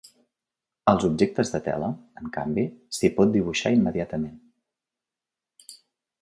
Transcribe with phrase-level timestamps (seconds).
[0.93, 1.89] Als objectes de tela,
[2.21, 2.63] en canvi,
[2.99, 5.71] s'hi pot dibuixar immediatament.